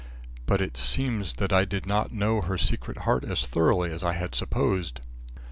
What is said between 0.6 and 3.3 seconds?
it seems that I did not know her secret heart